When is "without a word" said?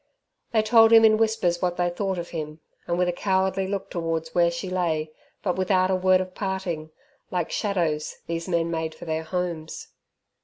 5.57-6.21